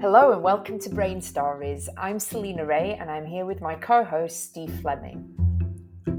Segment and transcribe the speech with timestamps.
[0.00, 1.88] Hello and welcome to Brain Stories.
[1.96, 5.34] I'm Selina Wray and I'm here with my co host Steve Fleming.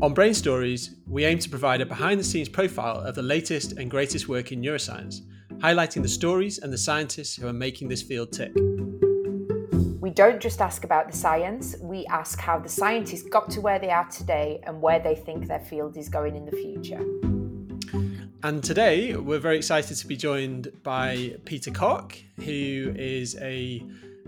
[0.02, 3.80] On Brain Stories, we aim to provide a behind the scenes profile of the latest
[3.80, 5.22] and greatest work in neuroscience,
[5.60, 8.52] highlighting the stories and the scientists who are making this field tick.
[10.02, 13.80] We don't just ask about the science, we ask how the scientists got to where
[13.80, 17.29] they are today and where they think their field is going in the future.
[18.42, 23.86] And today we're very excited to be joined by Peter Kok, who is a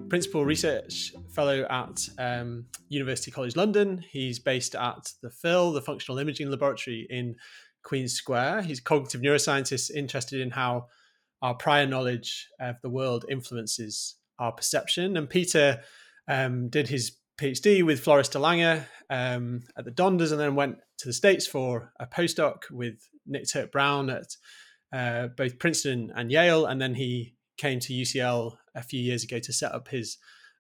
[0.10, 4.04] principal research fellow at um, University College London.
[4.12, 7.38] He's based at the FIL, the Functional Imaging Laboratory in
[7.84, 8.64] Queen's Square.
[8.64, 10.88] He's a cognitive neuroscientist interested in how
[11.42, 15.16] our prior knowledge of the world influences our perception.
[15.16, 15.80] And Peter
[16.28, 20.80] um, did his PhD with Floris de Lange um, at the Donders and then went
[20.98, 24.36] to the States for a postdoc with Nick Turk-Browne at
[24.94, 26.66] uh, both Princeton and Yale.
[26.66, 30.18] And then he came to UCL a few years ago to set up his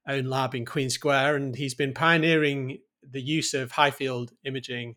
[0.07, 1.35] own lab in Queen Square.
[1.35, 4.95] And he's been pioneering the use of high field imaging,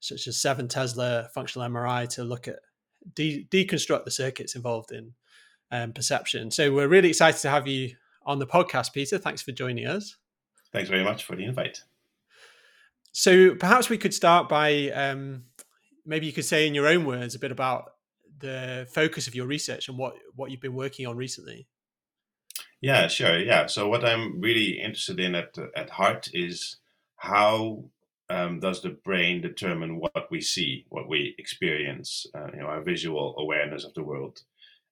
[0.00, 2.60] such as 7 Tesla functional MRI, to look at
[3.14, 5.12] de- deconstruct the circuits involved in
[5.70, 6.50] um, perception.
[6.50, 9.18] So we're really excited to have you on the podcast, Peter.
[9.18, 10.16] Thanks for joining us.
[10.72, 11.82] Thanks very much for the invite.
[13.12, 15.44] So perhaps we could start by um,
[16.04, 17.92] maybe you could say in your own words a bit about
[18.38, 21.66] the focus of your research and what what you've been working on recently.
[22.80, 23.38] Yeah, sure.
[23.38, 23.66] Yeah.
[23.66, 26.76] So what I'm really interested in at at heart is
[27.16, 27.84] how
[28.28, 32.82] um, does the brain determine what we see, what we experience, uh, you know, our
[32.82, 34.42] visual awareness of the world,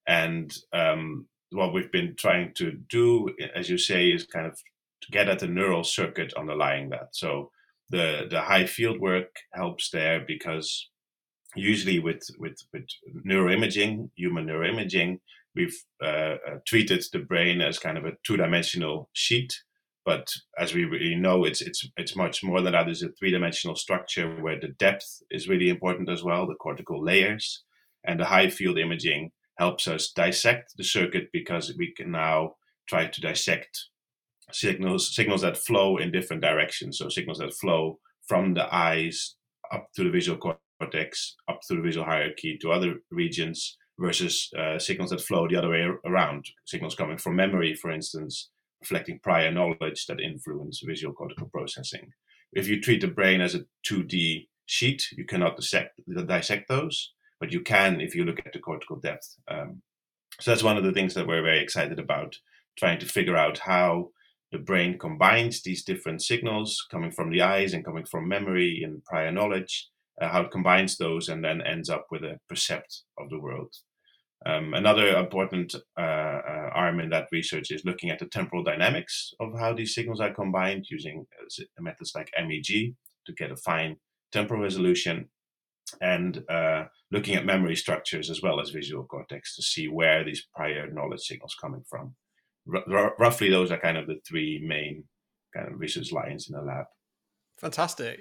[0.06, 4.58] and um, what we've been trying to do, as you say, is kind of
[5.02, 7.08] to get at the neural circuit underlying that.
[7.12, 7.50] So
[7.90, 10.88] the the high field work helps there because
[11.55, 12.86] usually with with with
[13.27, 15.20] neuroimaging, human neuroimaging,
[15.55, 19.55] we've uh, uh, treated the brain as kind of a two dimensional sheet.
[20.05, 22.89] But as we really know, it's it's it's much more than that.
[22.89, 27.02] It's a three dimensional structure where the depth is really important as well, the cortical
[27.02, 27.62] layers,
[28.05, 32.55] and the high field imaging helps us dissect the circuit because we can now
[32.89, 33.86] try to dissect
[34.51, 36.98] signals signals that flow in different directions.
[36.98, 39.36] So signals that flow from the eyes
[39.73, 40.39] up to the visual
[41.48, 45.70] up through the visual hierarchy to other regions, versus uh, signals that flow the other
[45.70, 46.46] way around.
[46.64, 48.50] Signals coming from memory, for instance,
[48.80, 52.10] reflecting prior knowledge that influence visual cortical processing.
[52.52, 57.52] If you treat the brain as a 2D sheet, you cannot dissect, dissect those, but
[57.52, 59.36] you can if you look at the cortical depth.
[59.48, 59.82] Um,
[60.40, 62.36] so that's one of the things that we're very excited about,
[62.76, 64.10] trying to figure out how
[64.50, 69.04] the brain combines these different signals coming from the eyes and coming from memory and
[69.04, 69.88] prior knowledge,
[70.20, 73.74] uh, how it combines those and then ends up with a percept of the world.
[74.45, 79.33] Um, another important uh, uh, arm in that research is looking at the temporal dynamics
[79.39, 82.95] of how these signals are combined using uh, methods like MEG
[83.27, 83.96] to get a fine
[84.33, 85.28] temporal resolution
[86.00, 90.46] and uh, looking at memory structures as well as visual cortex to see where these
[90.55, 92.14] prior knowledge signals coming from
[92.73, 95.05] r- roughly those are kind of the three main
[95.55, 96.86] kind of research lines in the lab.
[97.58, 98.18] Fantastic.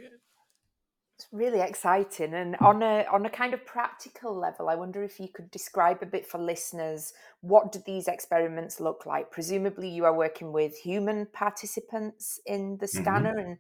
[1.22, 5.20] It's really exciting, and on a on a kind of practical level, I wonder if
[5.20, 9.30] you could describe a bit for listeners what do these experiments look like?
[9.30, 13.02] Presumably, you are working with human participants in the mm-hmm.
[13.04, 13.50] scanner, mm-hmm.
[13.50, 13.58] and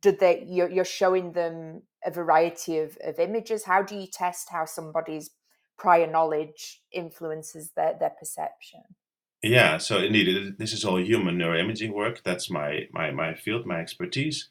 [0.00, 3.64] do they you're, you're showing them a variety of, of images?
[3.64, 5.30] How do you test how somebody's
[5.76, 8.82] prior knowledge influences their, their perception?
[9.42, 12.22] Yeah, so indeed, this is all human neuroimaging work.
[12.22, 14.48] That's my my my field, my expertise.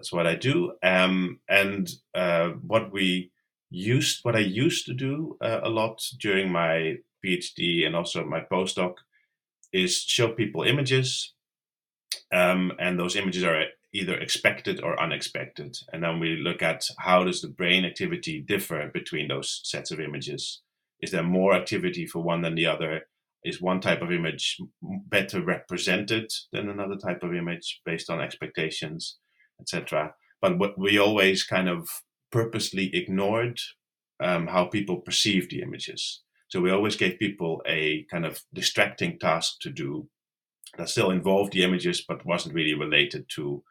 [0.00, 0.72] That's what I do.
[0.82, 3.32] Um, and uh, what we
[3.68, 8.40] used, what I used to do uh, a lot during my PhD and also my
[8.50, 8.94] postdoc,
[9.74, 11.34] is show people images,
[12.32, 15.76] um, and those images are either expected or unexpected.
[15.92, 20.00] And then we look at how does the brain activity differ between those sets of
[20.00, 20.62] images.
[21.02, 23.02] Is there more activity for one than the other?
[23.44, 29.18] is one type of image better represented than another type of image based on expectations,
[29.60, 30.14] etc.
[30.40, 31.88] But what we always kind of
[32.30, 33.58] purposely ignored
[34.20, 36.22] um, how people perceive the images.
[36.48, 40.08] So we always gave people a kind of distracting task to do
[40.76, 43.62] that still involved the images, but wasn't really related to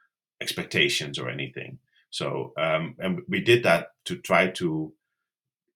[0.42, 1.80] expectations or anything.
[2.10, 4.94] So, um, and we did that to try to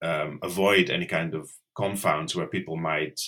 [0.01, 3.19] um, avoid any kind of confounds where people might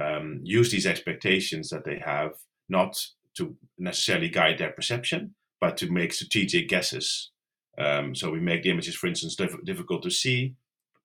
[0.00, 2.32] um, use these expectations that they have
[2.68, 2.98] not
[3.36, 7.30] to necessarily guide their perception, but to make strategic guesses.
[7.78, 10.54] Um, so we make the images, for instance, diff- difficult to see.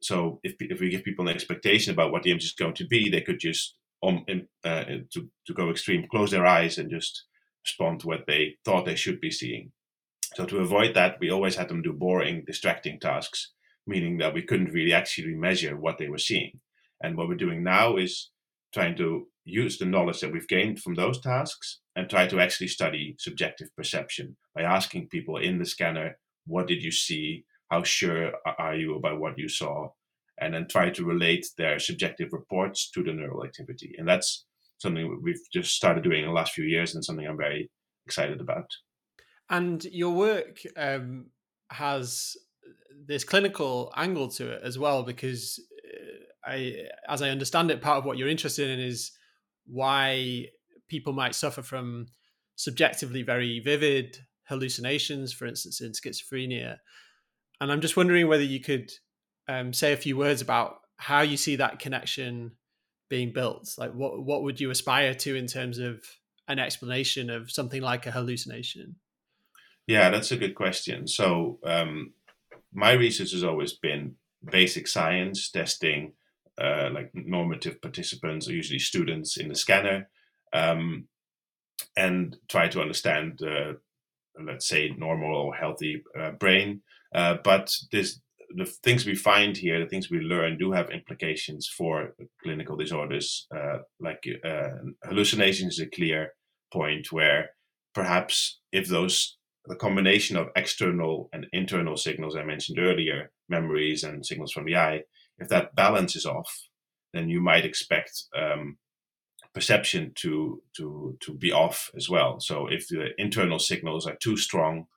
[0.01, 2.88] So if, if we give people an expectation about what the image is going to
[2.88, 4.25] be, they could just um,
[4.65, 4.83] uh,
[5.13, 7.25] to to go extreme, close their eyes and just
[7.65, 9.71] respond to what they thought they should be seeing.
[10.35, 13.51] So to avoid that, we always had them do boring, distracting tasks,
[13.88, 16.59] meaning that we couldn't really actually measure what they were seeing.
[17.01, 18.31] And what we're doing now is
[18.73, 22.67] trying to use the knowledge that we've gained from those tasks and try to actually
[22.67, 26.17] study subjective perception by asking people in the scanner,
[26.47, 27.45] what did you see?
[27.69, 29.89] How sure are you about what you saw?
[30.41, 33.95] And then try to relate their subjective reports to the neural activity.
[33.97, 34.45] And that's
[34.79, 37.69] something we've just started doing in the last few years and something I'm very
[38.05, 38.69] excited about.
[39.49, 41.27] And your work um,
[41.69, 42.35] has
[43.07, 47.99] this clinical angle to it as well, because uh, I, as I understand it, part
[47.99, 49.11] of what you're interested in is
[49.65, 50.47] why
[50.93, 52.05] people might suffer from
[52.55, 56.77] subjectively very vivid hallucinations, for instance, in schizophrenia.
[57.59, 58.91] And I'm just wondering whether you could
[59.47, 62.51] um, say a few words about how you see that connection
[63.09, 63.73] being built.
[63.75, 66.05] Like, what what would you aspire to in terms of
[66.47, 68.97] an explanation of something like a hallucination?
[69.87, 71.07] Yeah, that's a good question.
[71.07, 72.13] So, um,
[72.71, 76.13] my research has always been basic science testing
[76.61, 80.07] uh, like normative participants, usually students in the scanner,
[80.53, 81.07] um,
[81.97, 83.73] and try to understand, uh,
[84.45, 86.81] let's say, normal or healthy uh, brain.
[87.13, 88.19] Uh, but this,
[88.55, 93.47] the things we find here, the things we learn, do have implications for clinical disorders.
[93.55, 94.69] Uh, like uh,
[95.03, 96.33] hallucinations is a clear
[96.71, 97.50] point where
[97.94, 104.25] perhaps if those the combination of external and internal signals I mentioned earlier, memories and
[104.25, 105.03] signals from the eye,
[105.38, 106.51] if that balance is off,
[107.13, 108.77] then you might expect um,
[109.53, 112.39] perception to to to be off as well.
[112.39, 114.88] So if the internal signals are too strong,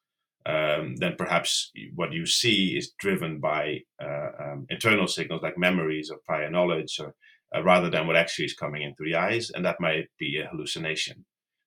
[0.46, 6.10] um, then perhaps what you see is driven by uh, um, internal signals like memories
[6.10, 7.14] or prior knowledge, or
[7.54, 10.48] uh, rather than what actually is coming into the eyes, and that might be a
[10.48, 11.24] hallucination.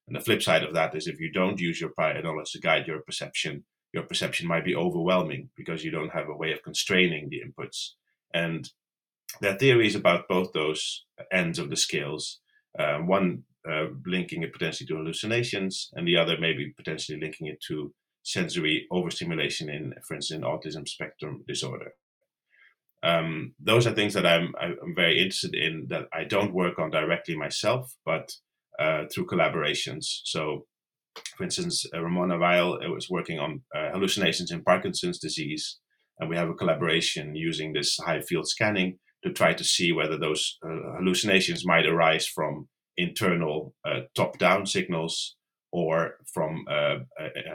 [0.08, 2.60] And the flip side of that is if you don't use your prior knowledge to
[2.60, 3.64] guide your perception,
[3.94, 7.92] your perception might be overwhelming because you don't have a way of constraining the inputs.
[8.34, 8.70] And
[9.42, 12.40] there are theories about both those ends of the scales.
[12.78, 17.60] Uh, one uh, linking it potentially to hallucinations, and the other maybe potentially linking it
[17.68, 17.94] to
[18.24, 21.94] sensory overstimulation in, for instance, in autism spectrum disorder.
[23.02, 26.92] Um, those are things that I'm, I'm very interested in that I don't work on
[26.92, 28.32] directly myself, but
[28.78, 30.06] uh, through collaborations.
[30.26, 30.66] So,
[31.38, 35.80] for instance, uh, Rimona Weil was working on uh, hallucinations in Parkinson's disease,
[36.20, 40.18] and we have a collaboration using this high field scanning to try to see whether
[40.18, 42.68] those uh, hallucinations might arise from
[42.98, 45.36] internal uh, top-down signals
[45.72, 46.98] or from uh,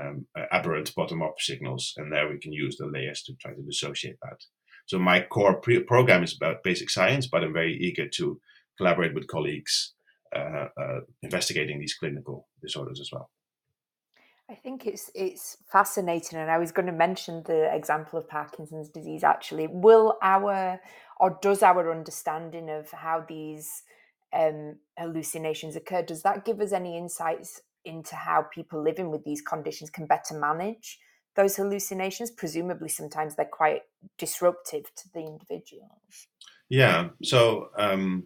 [0.00, 1.92] um, aberrant bottom-up signals.
[1.96, 4.38] And there we can use the layers to try to dissociate that.
[4.86, 8.40] So my core pre- program is about basic science, but I'm very eager to
[8.76, 9.94] collaborate with colleagues
[10.36, 13.30] uh, uh, investigating these clinical disorders as well.
[14.50, 18.90] I think it's it's fascinating, and I was going to mention the example of Parkinson's
[18.90, 19.24] disease.
[19.24, 20.80] Actually, will our
[21.18, 23.82] or does our understanding of how these
[24.32, 29.40] um, hallucinations occur does that give us any insights into how people living with these
[29.40, 30.98] conditions can better manage
[31.36, 32.30] those hallucinations?
[32.30, 33.82] Presumably, sometimes they're quite
[34.18, 36.26] disruptive to the individuals.
[36.68, 38.24] Yeah, so um,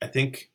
[0.00, 0.50] I think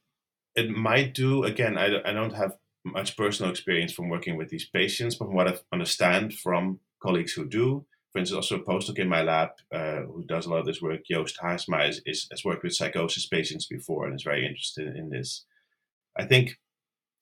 [0.55, 1.43] it might do.
[1.43, 5.35] Again, I, I don't have much personal experience from working with these patients, but from
[5.35, 9.49] what I understand from colleagues who do, for instance, also a postdoc in my lab
[9.73, 12.75] uh, who does a lot of this work, Joost Haarsma, is, is, has worked with
[12.75, 15.45] psychosis patients before and is very interested in this.
[16.15, 16.59] I think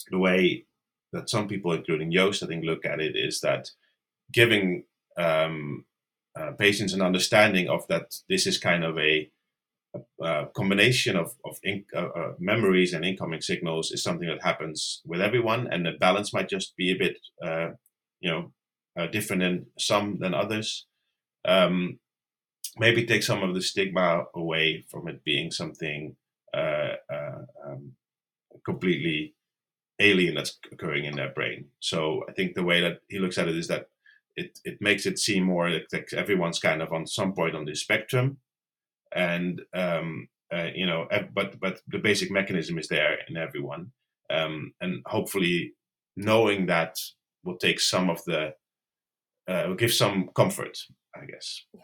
[0.10, 0.65] the way
[1.13, 3.70] that some people, including Joost, I think, look at it is that
[4.34, 4.84] giving
[5.18, 5.86] um,
[6.38, 9.30] uh, patients an understanding of that this is kind of a
[10.22, 15.02] a combination of, of in, uh, uh, memories and incoming signals is something that happens
[15.06, 17.70] with everyone, and the balance might just be a bit, uh,
[18.20, 18.52] you know,
[18.98, 20.86] uh, different in some than others.
[21.46, 22.00] Um,
[22.78, 26.16] maybe take some of the stigma away from it being something
[26.54, 27.94] uh, uh, um,
[28.66, 29.34] completely
[30.00, 31.66] alien that's occurring in their brain.
[31.80, 33.88] So I think the way that he looks at it is that
[34.36, 37.76] it, it makes it seem more like everyone's kind of on some point on the
[37.76, 38.38] spectrum
[39.13, 43.91] and um, uh, you know, but but the basic mechanism is there in everyone,
[44.30, 45.74] um, and hopefully
[46.15, 46.96] knowing that
[47.44, 48.53] will take some of the
[49.48, 50.77] uh, will give some comfort,
[51.15, 51.65] I guess.
[51.74, 51.82] Yeah.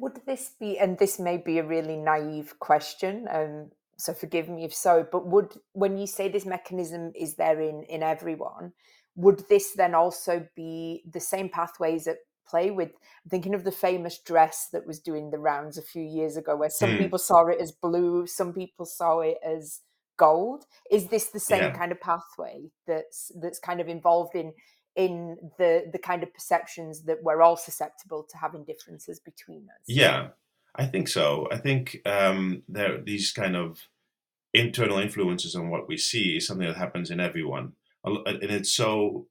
[0.00, 4.64] Would this be, and this may be a really naive question, um, so forgive me
[4.64, 8.72] if so, but would when you say this mechanism is there in in everyone,
[9.16, 12.18] would this then also be the same pathways at
[12.48, 12.90] play with
[13.24, 16.56] I'm thinking of the famous dress that was doing the rounds a few years ago
[16.56, 16.98] where some mm.
[16.98, 19.80] people saw it as blue some people saw it as
[20.18, 20.66] gold.
[20.90, 21.78] Is this the same Yeah.
[21.78, 24.52] kind of pathway that's that's kind of involved in
[24.94, 29.84] in the the kind of perceptions that we're all susceptible to having differences between us?
[29.86, 30.30] Yeah,
[30.74, 31.48] I think so.
[31.50, 33.88] I think um, there these kind of
[34.52, 37.72] internal influences on what we see is something that happens in everyone,
[38.04, 39.28] and it's so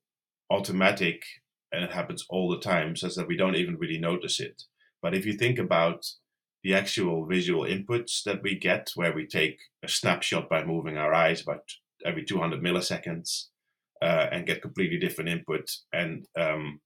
[0.49, 1.25] automatic
[1.71, 4.63] and it happens all the time, such that we don't even really notice it.
[5.01, 6.05] But if you think about
[6.63, 11.13] the actual visual inputs that we get, where we take a snapshot by moving our
[11.13, 11.63] eyes about
[12.05, 13.45] every 200 milliseconds
[14.01, 16.79] uh, and get completely different input, and um,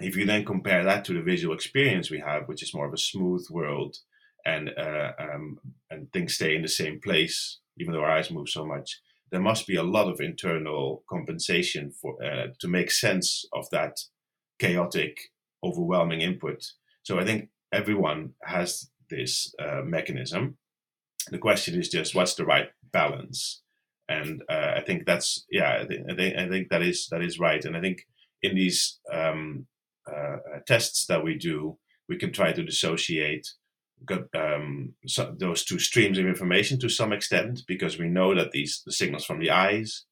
[0.00, 2.94] if you then compare that to the visual experience we have, which is more of
[2.94, 3.96] a smooth world,
[4.44, 5.58] and uh, um,
[5.90, 9.00] and things stay in the same place, even though our eyes move so much,
[9.32, 13.98] there must be a lot of internal compensation for uh, to make sense of that
[14.58, 15.18] chaotic,
[15.64, 16.62] overwhelming input.
[17.02, 20.58] So I think everyone has this uh, mechanism.
[21.30, 23.62] The question is just what's the right balance,
[24.08, 27.22] and uh, I think that's yeah, I think, I think I think that is that
[27.22, 28.02] is right, and I think
[28.42, 29.66] in these um,
[30.10, 33.46] uh, uh, tests that we do, we can try to dissociate
[34.04, 38.52] got, um, so those two streams of information to some extent because we know that
[38.52, 40.04] these the signals from the eyes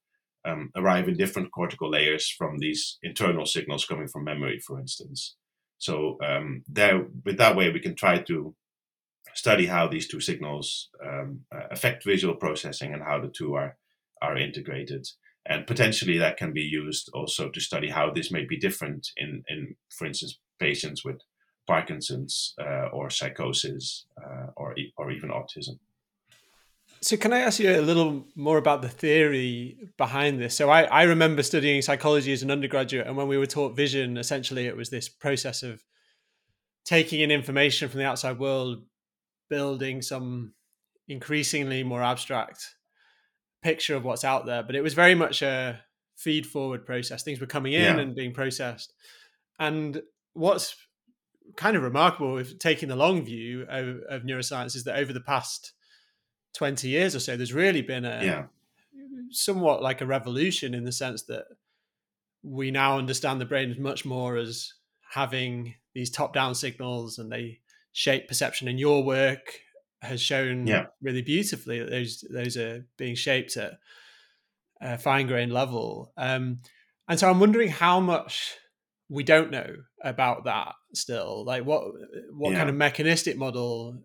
[0.44, 5.37] um, arrive in different cortical layers from these internal signals coming from memory, for instance.
[5.78, 8.54] So um, there, with that way, we can try to
[9.35, 13.76] study how these two signals um, uh, affect visual processing and how the two are
[14.23, 15.06] are integrated.
[15.47, 19.42] And potentially that can be used also to study how this may be different in,
[19.49, 21.20] in for instance, patients with
[21.67, 25.79] Parkinson's uh, or psychosis uh, or, or even autism.
[27.02, 30.55] So, can I ask you a little more about the theory behind this?
[30.55, 34.19] So, I, I remember studying psychology as an undergraduate, and when we were taught vision,
[34.19, 35.83] essentially it was this process of
[36.85, 38.85] taking in information from the outside world,
[39.49, 40.52] building some
[41.09, 42.75] increasingly more abstract
[43.62, 44.62] picture of what's out there.
[44.62, 45.81] But it was very much a
[46.17, 47.23] feed forward process.
[47.23, 47.99] Things were coming in Yeah.
[47.99, 48.93] and being processed.
[49.59, 50.02] And
[50.35, 50.76] what's
[51.57, 55.21] kind of remarkable with taking the long view of, of neuroscience is that over the
[55.21, 55.73] past
[56.54, 58.47] 20 years or so, there's really been a Yeah,
[59.30, 61.47] somewhat like a revolution in the sense that
[62.42, 64.73] we now understand the brain as much more as
[65.12, 67.61] having these top down signals and they
[67.92, 68.69] shape perception.
[68.69, 69.61] And your work
[70.02, 70.87] has shown Yeah.
[71.02, 73.78] really beautifully that those those are being shaped at
[74.80, 76.12] a fine grained level.
[76.16, 76.61] Um,
[77.09, 78.54] and so i'm wondering how much
[79.11, 81.85] we don't know about that still like what
[82.33, 82.59] what Yeah.
[82.59, 84.02] kind of mechanistic model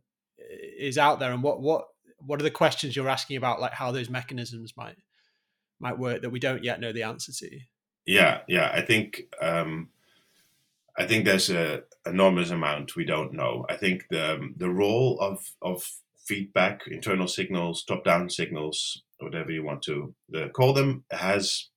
[0.78, 1.88] is out there and what what
[2.20, 4.98] what are the questions you're asking about like how those mechanisms might
[5.80, 7.60] might work that we don't yet know the answer to
[8.06, 8.72] yeah, yeah.
[8.74, 9.90] I think um,
[10.98, 13.66] I think there's a enormous amount we don't know.
[13.68, 15.90] I think the the role of of
[16.24, 21.70] feedback, internal signals, top down signals, whatever you want to uh, call them, has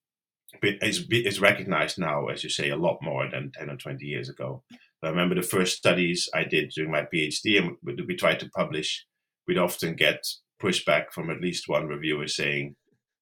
[0.62, 4.28] is be- recognized now, as you say, a lot more than ten or twenty years
[4.28, 4.62] ago.
[5.02, 8.50] I remember the first studies I did during my PhD, and we, we tried to
[8.50, 9.06] publish.
[9.46, 10.26] We'd often get
[10.62, 12.74] pushback from at least one reviewer saying,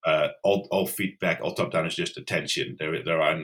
[0.06, 2.76] uh, all, all feedback, all top down is just attention.
[2.78, 3.42] There, there are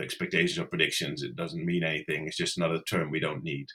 [0.00, 1.22] expectations or predictions.
[1.22, 2.26] It doesn't mean anything.
[2.26, 3.66] It's just another term we don't need,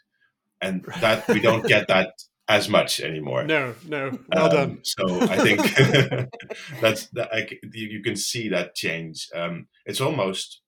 [0.62, 2.14] and that we don't get that
[2.48, 3.44] as much anymore.
[3.44, 5.62] no no well Um, done So I think
[6.82, 9.28] that's that, I you can see that change.
[9.36, 10.62] Um, it's almost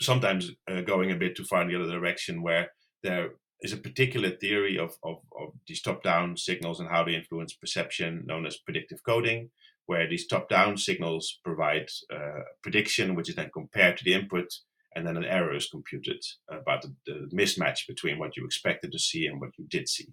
[0.00, 2.72] sometimes uh, going a bit too far in the other direction, where
[3.02, 3.30] there
[3.62, 8.24] is a particular theory of, of, of these top-down signals and how they influence perception,
[8.26, 9.50] known as predictive coding,
[9.86, 14.48] where these top-down signals provide uh, prediction, which is then compared to the input,
[14.94, 18.98] and then an error is computed about the, the mismatch between what you expected to
[18.98, 20.08] see and what you did see.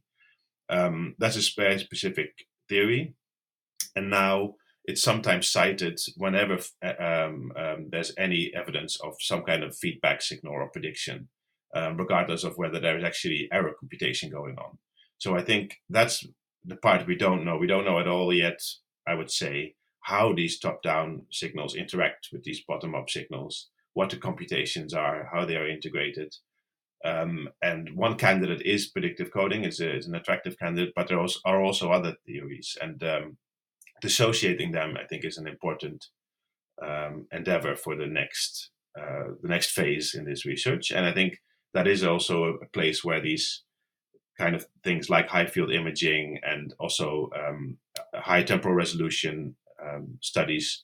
[0.70, 3.16] Um, that's a very specific theory,
[3.96, 6.58] and now it's sometimes cited whenever
[7.00, 11.30] um, um, there's any evidence of some kind of feedback signal or prediction,
[11.76, 14.78] um, regardless of whether there is actually error computation going on.
[15.18, 16.26] So I think that's
[16.66, 17.58] the part we don't know.
[17.58, 18.60] We don't know at all yet,
[19.08, 24.10] I would say, how these top down signals interact with these bottom up signals, what
[24.10, 26.34] the computations are, how they are integrated.
[27.06, 31.20] Um, and one candidate is predictive coding, is, a, is an attractive candidate, but there
[31.46, 32.78] are also other theories.
[32.82, 33.38] And um,
[34.02, 36.08] dissociating them, I think, is an important
[36.82, 40.92] um, endeavor for the next uh, the next phase in this research.
[40.92, 41.40] And I think
[41.74, 43.64] that is also a, place where these
[44.38, 47.78] kind of things like high field imaging and also um,
[48.16, 50.84] high temporal resolution um, studies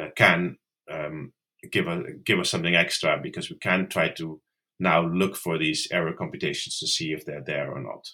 [0.00, 0.56] uh, can
[0.90, 1.32] um,
[1.70, 4.40] give us give us something extra because we can try to
[4.82, 8.06] now look for these error computations to see if they're there or not.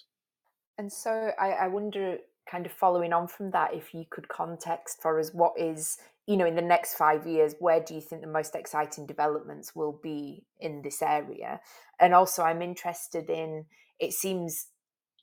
[0.77, 2.17] And so I, I wonder
[2.49, 6.37] kind of following on from that, if you could context for us what is, you
[6.37, 9.99] know, in the next five years, where do you think the most exciting developments will
[10.01, 11.59] be in this area?
[11.99, 13.65] And also, I'm interested in,
[13.99, 14.67] it seems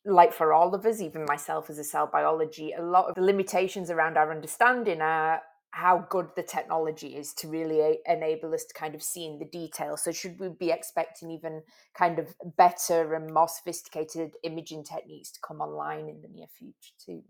[0.05, 3.23] like for all of us, even myself as a cell biology, a lot of the
[3.23, 5.43] limitations around our understanding are
[5.76, 9.45] how good the technology is to really enable us to kind of see in the
[9.45, 9.99] detail.
[9.99, 11.62] So, should we be expecting even
[11.95, 16.95] kind of better and more sophisticated imaging techniques to come online in the near future
[17.04, 17.23] too?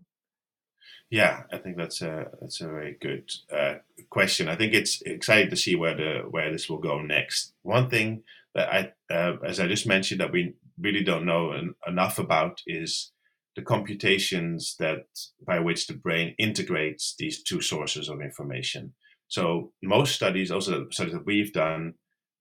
[1.09, 3.75] Yeah, I think that's a that's a very good uh,
[4.09, 4.47] question.
[4.47, 7.53] I think it's exciting to see where the where this will go next.
[7.63, 8.23] One thing
[8.55, 12.61] that I, uh, as I just mentioned, that we really don't know en- enough about
[12.65, 13.11] is
[13.57, 15.07] the computations that
[15.45, 18.93] by which the brain integrates these two sources of information.
[19.29, 21.95] So most studies, also the studies that we've done,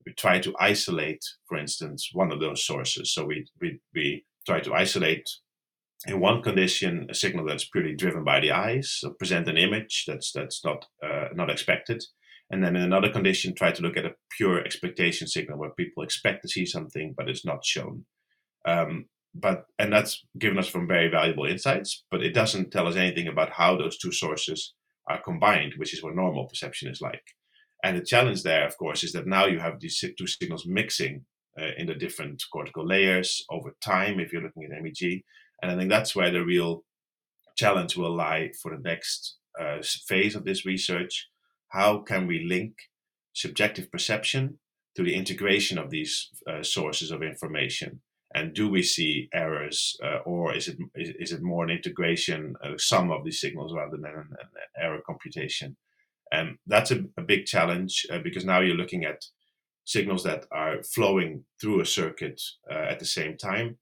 [0.05, 3.13] we try to isolate, for instance, one of those sources.
[3.13, 5.29] So we we, we try to isolate
[6.07, 10.05] in one condition a signal that's purely driven by the eyes, so present an image
[10.07, 12.05] that's that's not uh, not expected,
[12.51, 16.03] and then in another condition try to look at a pure expectation signal where people
[16.03, 18.05] expect to see something but it's not shown.
[18.69, 19.07] Um,
[19.39, 23.29] but and that's given us some very valuable insights but it doesn't tell us anything
[23.29, 24.75] about how those two sources
[25.09, 27.23] are combined which is what normal perception is like.
[27.85, 31.25] And the challenge there of course is that now you have these two signals mixing
[31.61, 35.23] uh, in the different cortical layers over time if you're looking at MEG
[35.63, 36.85] and I think that's where the real
[37.57, 41.29] challenge will lie for the next uh, phase of this research.
[41.69, 42.75] How can we link
[43.33, 44.59] subjective perception
[44.97, 48.01] to the integration of these uh, sources of information
[48.37, 52.55] and do we see errors uh, or is it is, is, it more an integration
[52.63, 54.49] uh, sum of these signals rather than an, an
[54.85, 55.77] error computation
[56.33, 59.25] and that's a, a big challenge uh, because now you're looking at
[59.85, 62.41] signals that are flowing through a circuit
[62.71, 63.79] uh, at the same time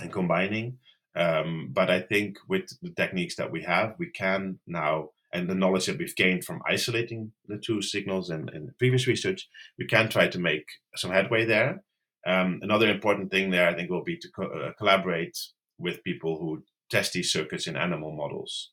[0.00, 0.78] and combining
[1.14, 5.54] um, but i think with the techniques that we have we can now and the
[5.54, 10.28] knowledge that we've gained from isolating the two signals in previous research, we can try
[10.28, 11.82] to make some headway there.
[12.26, 15.36] Um, another important thing there, I think, will be to co- uh, collaborate
[15.78, 18.70] with people who test these circuits in animal models,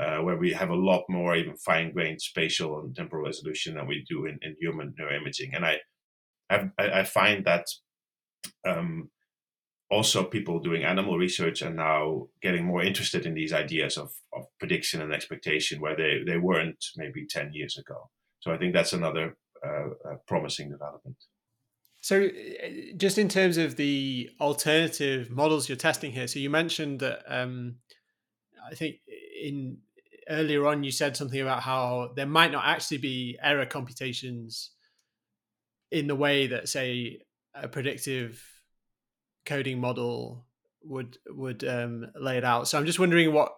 [0.00, 4.04] uh, where we have a lot more even fine-grained spatial and temporal resolution than we
[4.08, 5.54] do in, in human neuroimaging.
[5.54, 5.78] And I,
[6.50, 7.66] I, I find that
[8.66, 9.10] um,
[9.90, 14.44] also people doing animal research are now getting more interested in these ideas of, of
[14.58, 18.10] prediction and expectation, where they, they weren't maybe 10 years ago.
[18.40, 21.16] So I think that's another uh, uh promising development.
[22.08, 27.00] So, uh, just in terms of the alternative models you're testing here, so you mentioned
[27.00, 27.74] that um,
[28.66, 29.00] I think
[29.42, 29.76] in
[30.26, 34.70] earlier on you said something about how there might not actually be error computations
[35.90, 37.20] in the way that, say,
[37.54, 38.42] a predictive
[39.44, 40.46] coding model
[40.82, 42.68] would would um, lay it out.
[42.68, 43.52] So, I'm just wondering what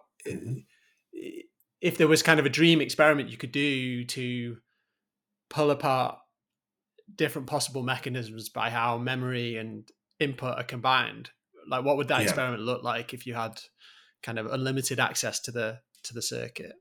[1.81, 4.57] if there was kind of a dream experiment you could do to
[5.49, 6.17] pull apart
[7.15, 11.31] different possible mechanisms by how memory and input are combined.
[11.67, 12.23] Like what would that yeah.
[12.23, 13.61] experiment look like if you had
[14.23, 16.73] kind of unlimited access to the to the circuit?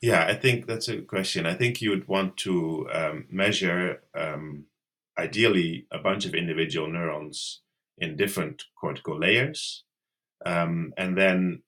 [0.00, 1.46] Yeah i think that's a question.
[1.46, 4.66] I think you would want to um, measure um,
[5.18, 7.60] ideally a bunch of individual neurons
[7.98, 9.84] in different cortical layers
[10.44, 11.62] um, and then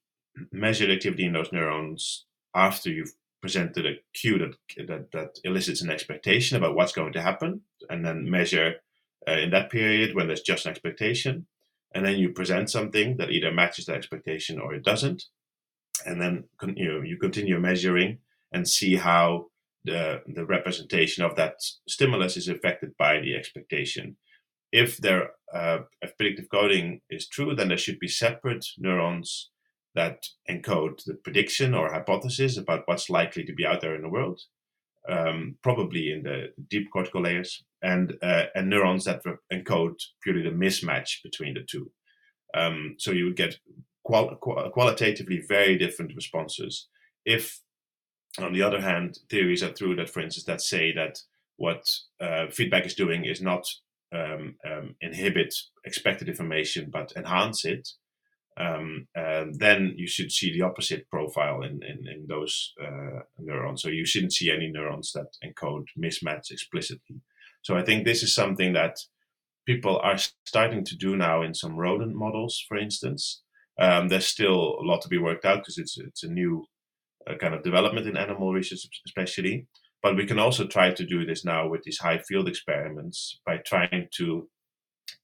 [0.53, 3.15] measure the activity in those neurons after you've
[3.47, 4.55] presented a cue that,
[4.89, 8.75] that, that elicits an expectation about what's going to happen, and then measure
[9.29, 11.47] uh, in that period when there's just an expectation,
[11.95, 15.23] and then you present something that either matches that expectation or it doesn't,
[16.05, 16.35] and then
[16.75, 18.19] you know, you continue measuring
[18.53, 19.47] and see how
[19.85, 21.55] the the representation of that
[21.95, 24.17] stimulus is affected by the expectation.
[24.73, 29.51] If there uh, if predictive coding is true, then there should be separate neurons
[29.97, 34.09] that encode the prediction or hypothesis about what's likely to be out there in the
[34.09, 34.41] world,
[35.09, 40.51] um, probably in the deep cortical layers, and uh, and neurons that encode purely the
[40.51, 41.91] mismatch between the two.
[42.55, 43.57] Um, so you would get
[44.05, 46.89] qual- qualitatively very different responses.
[47.25, 47.61] If,
[48.39, 51.19] on the other hand, theories are true that, for instance, that say that
[51.57, 51.83] what
[52.21, 53.65] uh, feedback is doing is not
[54.13, 55.53] um, um inhibit
[55.85, 57.89] expected information but enhance it,
[58.59, 59.07] um,
[59.59, 63.83] then you should see the opposite profile in, in, in those uh, neurons.
[63.83, 67.21] So you shouldn't see any neurons that encode mismatch explicitly.
[67.63, 68.97] So I think this is something that
[69.67, 70.17] people are
[70.47, 73.43] starting to do now in some rodent models, for instance.
[73.79, 76.65] Um, there's still a lot to be worked out because it's it's a new
[77.29, 79.67] uh, kind of development in animal research, especially.
[80.03, 83.59] But we can also try to do this now with these high field experiments by
[83.59, 84.49] trying to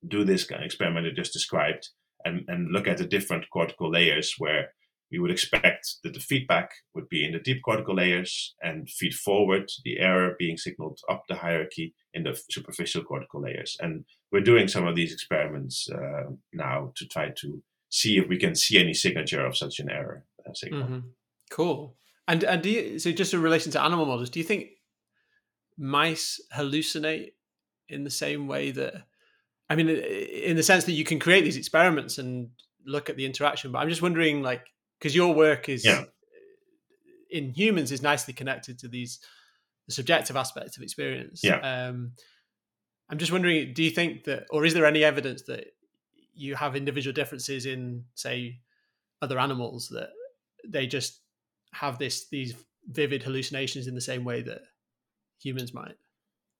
[0.06, 1.90] do this kind of experiment I just described
[2.24, 4.72] and, and look at the different cortical layers where
[5.10, 9.14] we would expect that the feedback would be in the deep cortical layers and feed
[9.14, 13.76] forward, the error being signaled up the hierarchy in the superficial cortical layers.
[13.80, 18.38] And we're doing some of these experiments uh, now to try to see if we
[18.38, 20.84] can see any signature of such an error uh, signal.
[20.84, 20.98] Mm-hmm.
[21.50, 21.94] Cool.
[22.26, 24.68] And and do you, so just in relation to animal models, do you think
[25.76, 27.32] mice hallucinate
[27.88, 28.94] in the same way that
[29.72, 32.50] I mean, in the sense that you can create these experiments and
[32.84, 34.66] look at the interaction, but I'm just wondering, like,
[34.98, 36.04] because your work is yeah.
[37.30, 39.18] in humans is nicely connected to these
[39.86, 41.40] the subjective aspects of experience.
[41.42, 41.56] Yeah.
[41.56, 42.12] Um,
[43.08, 45.74] I'm just wondering, do you think that, or is there any evidence that
[46.34, 48.60] you have individual differences in, say,
[49.22, 50.10] other animals that
[50.66, 51.20] they just
[51.72, 52.54] have this these
[52.86, 54.60] vivid hallucinations in the same way that
[55.42, 55.96] humans might?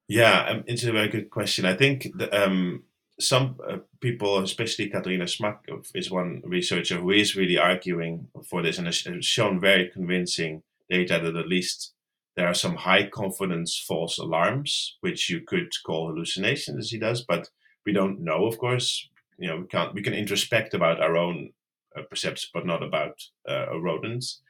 [0.09, 1.67] Yeah, um, it's a very good question.
[1.67, 2.85] I think the, um,
[3.21, 5.59] some uh, people, especially Katharina Schmack,
[5.95, 11.21] is one researcher who is really arguing for this and has shown very convincing data
[11.23, 11.93] that at least
[12.37, 17.23] there are some high confidence false alarms, which you could call hallucinations, as he does,
[17.23, 17.51] but
[17.85, 19.09] we don't know, of course.
[19.39, 21.51] You know, we can't we can introspect about our own
[21.97, 24.41] uh, perceptions, but not about uh, rodents.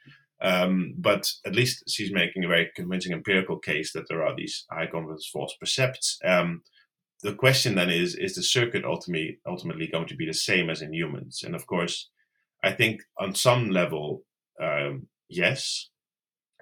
[0.41, 4.65] Um, but at least she's making a very convincing empirical case that there are these
[4.69, 6.19] high confidence false percepts.
[6.23, 6.63] Um,
[7.23, 10.81] the question then is is the circuit ultimately ultimately going to be the same as
[10.81, 11.43] in humans?
[11.43, 12.09] And of course
[12.63, 14.23] i think on some level
[14.61, 15.89] um, yes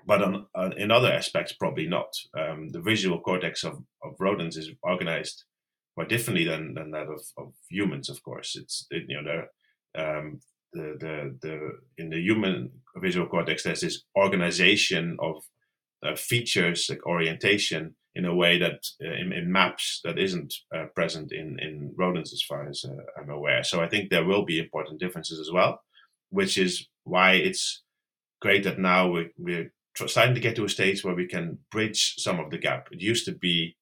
[0.05, 2.11] but on, on, in other aspects probably not.
[2.37, 5.43] Um, the visual cortex of, of rodents is organized
[5.95, 8.55] quite differently than, than that of, of humans of course.
[8.55, 9.43] It's it, you know
[9.95, 10.39] um,
[10.73, 15.43] the, the the in the human visual cortex there's this organization of
[16.05, 20.85] uh, features like orientation in a way that uh, in, in, maps that isn't uh,
[20.95, 23.63] present in, in rodents as far as uh, I'm aware.
[23.63, 25.81] So I think there will be important differences as well,
[26.29, 27.83] which is why it's
[28.41, 29.71] great that now we're, we're
[30.07, 32.89] starting to get to a stage where we can bridge some of the gap.
[32.91, 33.77] It used to be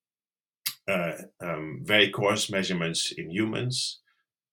[0.87, 3.99] uh, um, very coarse measurements in humans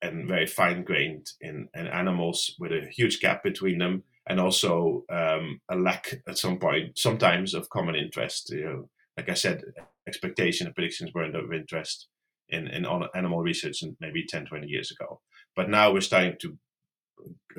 [0.02, 5.04] and very fine grained in, in animals with a huge gap between them and also
[5.10, 9.62] um, a lack at some point sometimes of common interest you know like I said,
[10.06, 12.08] expectation and predictions weren't of interest
[12.48, 15.20] in, in animal research maybe 10, 20 years ago.
[15.54, 16.58] But now we're starting to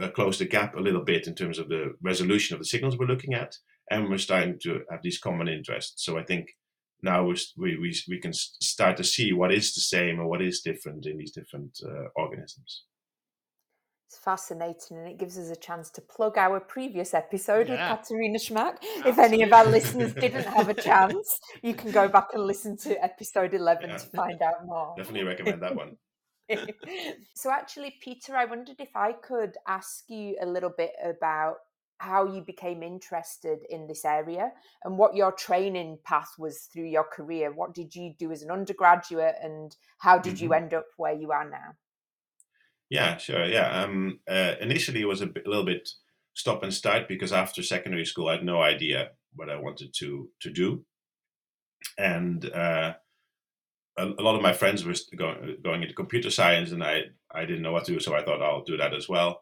[0.01, 2.97] uh, close the gap a little bit in terms of the resolution of the signals
[2.97, 3.55] we're looking at,
[3.89, 6.05] and we're starting to have these common interests.
[6.05, 6.49] So I think
[7.01, 10.61] now we we we can start to see what is the same and what is
[10.61, 12.83] different in these different uh, organisms.
[14.07, 17.91] It's fascinating and it gives us a chance to plug our previous episode yeah.
[17.91, 18.75] with Katharina Schmack.
[18.81, 19.11] Absolutely.
[19.11, 22.77] If any of our listeners didn't have a chance, you can go back and listen
[22.77, 23.97] to episode 11 yeah.
[23.97, 24.93] to find out more.
[24.95, 25.97] Definitely recommend that one.
[27.35, 31.57] so, actually, Peter, I wondered if I could ask you a little bit about
[31.97, 34.53] how you became interested in this area
[34.85, 37.51] and what your training path was through your career.
[37.51, 40.45] What did you do as an undergraduate and how did mm-hmm.
[40.45, 41.75] you end up where you are now?
[42.89, 43.45] Yeah, sure.
[43.45, 43.83] Yeah.
[43.83, 45.89] Um, uh, initially, it was a, little bit
[46.33, 50.29] stop and start because after secondary school, I had no idea what I wanted to
[50.41, 50.85] to do,
[51.97, 52.93] and uh,
[53.97, 57.45] a, a, lot of my friends were going going into computer science, and I I
[57.45, 59.41] didn't know what to do, so I thought I'll do that as well.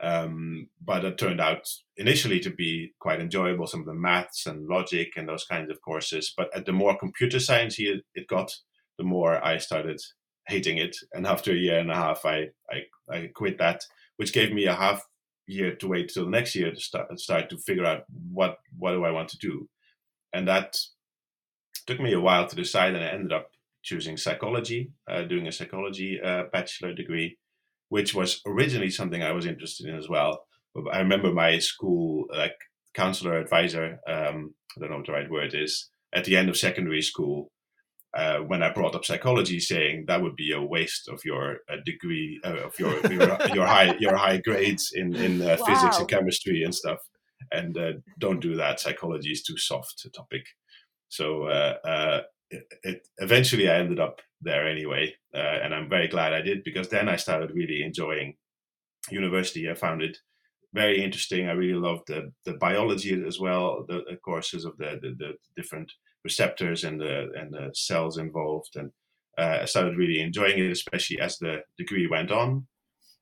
[0.00, 4.68] Um, but it turned out initially to be quite enjoyable, some of the maths and
[4.68, 6.32] logic and those kinds of courses.
[6.36, 8.54] But at the more computer science it got,
[8.96, 10.00] the more I started
[10.48, 10.96] hating it.
[11.12, 13.84] And after a year and a half, I, I, I quit that,
[14.16, 15.06] which gave me a half
[15.46, 19.04] year to wait till next year to start, start to figure out what, what do
[19.04, 19.68] I want to do.
[20.32, 20.78] And that
[21.86, 22.94] took me a while to decide.
[22.94, 23.50] And I ended up
[23.82, 27.38] choosing psychology, uh, doing a psychology uh, bachelor degree,
[27.88, 30.44] which was originally something I was interested in as well.
[30.74, 32.56] But I remember my school, like
[32.94, 36.56] counselor advisor, um, I don't know what the right word is, at the end of
[36.56, 37.50] secondary school,
[38.14, 41.76] uh, when I brought up psychology, saying that would be a waste of your uh,
[41.84, 45.66] degree, uh, of your your, your high your high grades in in uh, wow.
[45.66, 46.98] physics and chemistry and stuff,
[47.52, 48.80] and uh, don't do that.
[48.80, 50.42] Psychology is too soft a topic.
[51.10, 56.40] So uh, it, it, eventually, I ended up there anyway, and I'm very glad I
[56.40, 58.36] did because then I started really enjoying
[59.10, 59.70] university.
[59.70, 60.18] I found it
[60.74, 61.46] very interesting.
[61.46, 65.32] I really loved the the biology as well, the, the courses of the, the, the
[65.56, 65.92] different
[66.24, 68.90] receptors and the and the cells involved, and
[69.38, 72.66] uh, I started really enjoying it, especially as the degree went on.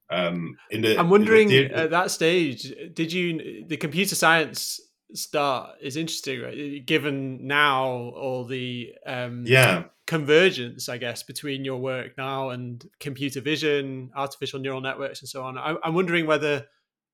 [0.09, 4.81] Um, in the, I'm wondering the, at that stage, did you the computer science
[5.15, 6.87] start is interesting, right?
[6.87, 13.41] Given now all the um, yeah convergence, I guess, between your work now and computer
[13.41, 15.59] vision, artificial neural networks, and so on.
[15.59, 16.67] I, I'm wondering whether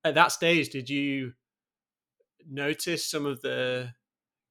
[0.03, 1.33] at that stage, did you
[2.49, 3.89] notice some of the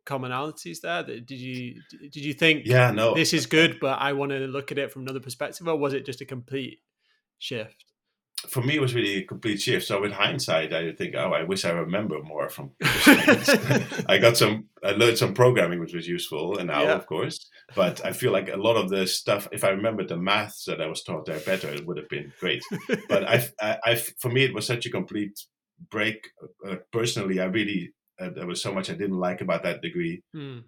[0.04, 1.02] commonalities there?
[1.02, 4.38] that Did you did you think, yeah, no, this is good, but I want to
[4.38, 6.80] look at it from another perspective, or was it just a complete
[7.38, 7.84] shift?
[8.48, 9.86] for me, it was really a complete shift.
[9.86, 12.72] So with hindsight, I think, oh, I wish I remember more from.
[12.82, 16.94] I got some, I learned some programming, which was useful, and now, yeah.
[16.94, 17.48] of course.
[17.74, 20.80] But I feel like a lot of the stuff, if I remember the maths that
[20.80, 22.62] I was taught there better, it would have been great.
[23.08, 25.38] but I, I, I, for me, it was such a complete
[25.90, 26.28] break.
[26.68, 27.92] Uh, personally, I really
[28.30, 30.22] there was so much I didn't like about that degree.
[30.34, 30.64] Mm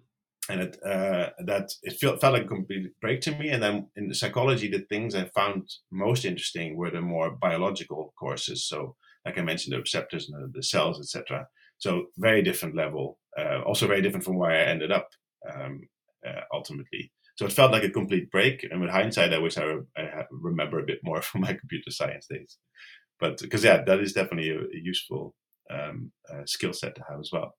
[0.49, 3.49] and it uh, that it felt, felt like a complete break to me.
[3.49, 8.67] And then in psychology, the things I found most interesting were the more biological courses.
[8.67, 11.47] So, like I mentioned, the receptors and the, the cells, etc.
[11.77, 13.17] So, very different level.
[13.37, 15.09] Uh, also, very different from where I ended up
[15.53, 15.81] um,
[16.27, 17.11] uh, ultimately.
[17.37, 18.63] So it felt like a complete break.
[18.63, 21.91] And with hindsight, I wish I, re- I remember a bit more from my computer
[21.91, 22.57] science days.
[23.19, 25.33] But because yeah, that is definitely a, a useful
[25.69, 27.55] um, uh, skill set to have as well.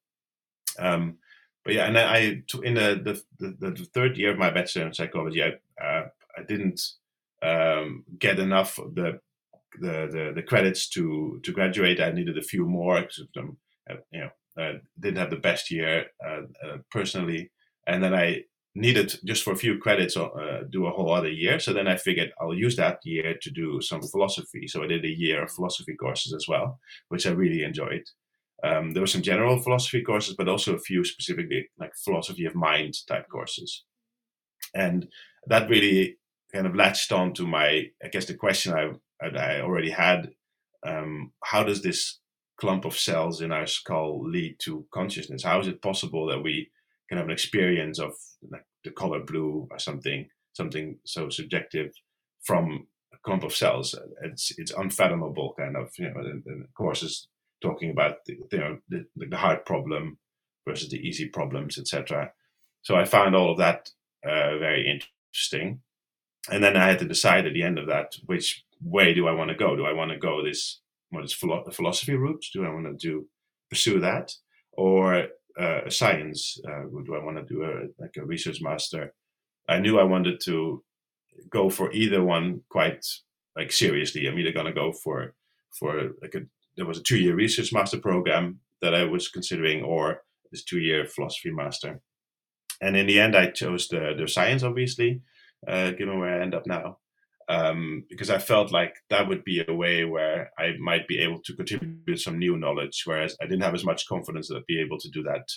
[0.78, 1.18] Um,
[1.64, 5.42] but yeah, and I in the, the, the, third year of my bachelor in psychology,
[5.42, 6.06] I uh,
[6.38, 6.80] I didn't
[7.42, 9.18] um, get enough the,
[9.80, 12.00] the the the credits to to graduate.
[12.00, 12.98] I needed a few more.
[12.98, 14.30] Uh, you know,
[14.62, 16.42] uh, didn't have the best year uh,
[16.90, 17.50] personally,
[17.86, 18.44] and then I
[18.76, 21.58] needed just for a few credits uh, do a whole other year.
[21.58, 24.68] So then I figured I'll use that year to do some philosophy.
[24.68, 28.04] So I did a year of philosophy courses as well, which I really enjoyed.
[28.62, 32.54] Um, there were some general philosophy courses, but also a few specifically like philosophy of
[32.54, 33.84] mind type courses.
[34.74, 35.08] And
[35.46, 36.18] that really
[36.52, 38.90] kind of latched on to my, I guess, the question I,
[39.26, 40.30] I already had.
[40.86, 42.20] Um, how does this
[42.58, 45.44] clump of cells in our skull lead to consciousness?
[45.44, 46.70] How is it possible that we
[47.08, 48.12] can have an experience of
[48.50, 51.92] like the color blue or something, something so subjective
[52.44, 53.94] from a clump of cells?
[54.22, 55.90] It's it's unfathomable, kind of.
[55.98, 57.28] You know, and, and courses
[57.62, 60.18] talking about the, you know the, the hard problem
[60.66, 62.32] versus the easy problems, etc.
[62.82, 63.90] So I found all of that
[64.24, 65.80] uh, very interesting,
[66.50, 69.32] and then I had to decide at the end of that which way do I
[69.32, 69.76] want to go?
[69.76, 72.44] Do I want to go this what is philo- philosophy route?
[72.52, 73.26] Do I want to do
[73.70, 74.32] pursue that
[74.72, 76.58] or uh, science?
[76.66, 79.14] Uh, do I want to do a like a research master?
[79.68, 80.84] I knew I wanted to
[81.50, 83.04] go for either one quite
[83.56, 84.26] like seriously.
[84.26, 85.34] I'm either gonna go for
[85.78, 86.42] for like a
[86.76, 90.78] there was a two year research master program that I was considering, or this two
[90.78, 92.00] year philosophy master.
[92.80, 95.22] And in the end, I chose the, the science, obviously,
[95.66, 96.98] uh, given where I end up now,
[97.48, 101.40] um, because I felt like that would be a way where I might be able
[101.44, 104.80] to contribute some new knowledge, whereas I didn't have as much confidence that I'd be
[104.80, 105.48] able to do that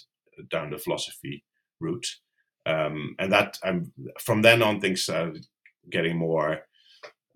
[0.49, 1.43] down the philosophy
[1.79, 2.07] route.
[2.65, 5.45] Um, and that I'm from then on, things started
[5.89, 6.59] getting more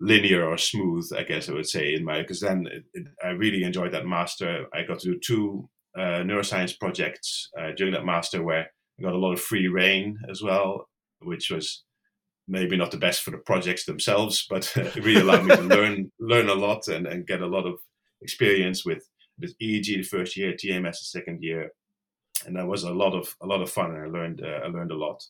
[0.00, 3.30] linear or smooth, I guess I would say, in my because then it, it, I
[3.30, 4.66] really enjoyed that master.
[4.72, 9.14] I got to do two uh, neuroscience projects uh, during that master where I got
[9.14, 10.88] a lot of free reign as well,
[11.20, 11.84] which was
[12.46, 16.10] maybe not the best for the projects themselves, but it really allowed me to learn
[16.18, 17.78] learn a lot and, and get a lot of
[18.20, 19.08] experience with
[19.40, 21.72] with EEG the first year, TMS the second year,
[22.46, 23.94] and that was a lot of a lot of fun.
[23.94, 25.22] And I learned uh, I learned a lot.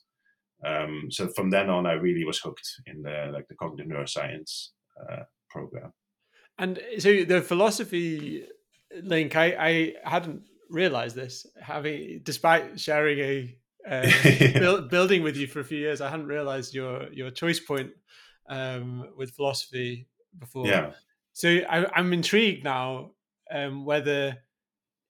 [0.65, 4.69] Um, so from then on, I really was hooked in the like the cognitive neuroscience
[5.01, 5.93] uh, program.
[6.59, 8.47] And so the philosophy
[9.03, 11.47] link, I, I hadn't realized this.
[11.61, 13.57] Having despite sharing a
[13.89, 14.11] uh,
[14.55, 17.91] build, building with you for a few years, I hadn't realized your your choice point
[18.49, 20.67] um, with philosophy before.
[20.67, 20.93] Yeah.
[21.33, 23.13] So I, I'm intrigued now
[23.51, 24.39] um, whether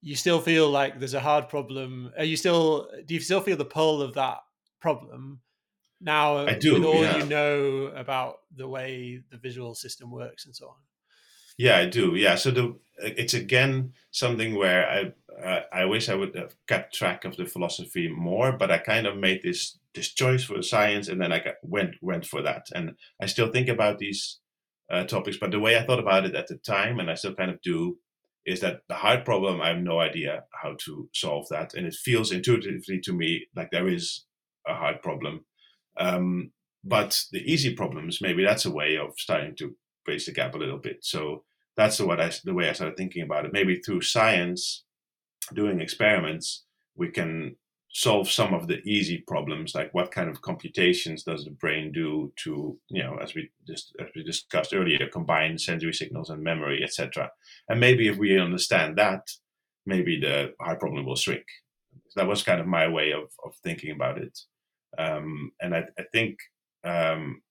[0.01, 2.13] you still feel like there's a hard problem.
[2.19, 2.89] Are you still?
[3.07, 4.39] Do you still feel the pull of that
[4.81, 5.41] problem
[6.05, 7.17] now I do, with all yeah.
[7.17, 10.77] you know about the way the visual system works and so on
[11.57, 15.13] yeah i do yeah so the it's again something where i
[15.45, 19.07] uh, i wish i would have kept track of the philosophy more but i kind
[19.07, 22.67] of made this this choice for science and then i got, went went for that.
[22.75, 24.39] And i still think about these
[24.91, 27.35] uh, topics but the way i thought about it at the time and i still
[27.35, 27.97] kind of do
[28.47, 31.75] is that the hard problem i have no idea how to solve that.
[31.75, 34.25] And it feels intuitively to me like there is
[34.67, 35.45] a hard problem.
[35.99, 40.55] Um, but the easy problems, maybe that's a way of starting to bridge the gap
[40.55, 40.99] a little bit.
[41.05, 41.45] So
[41.77, 43.53] that's the, what I, the way I started thinking about it.
[43.53, 44.85] Maybe through science,
[45.53, 46.65] doing experiments,
[46.97, 47.57] we can
[47.95, 52.33] solve some of the easy problems, like what kind of computations does the brain do
[52.37, 56.83] to, you know, as we just as we discussed earlier, combine sensory signals and memory,
[56.83, 57.31] etc.
[57.69, 59.31] And maybe if we understand that,
[59.87, 61.45] maybe the high problem will shrink.
[62.17, 64.39] That was kind of my way of of thinking about it.
[64.99, 66.39] Um, and I, I think
[66.85, 67.43] um,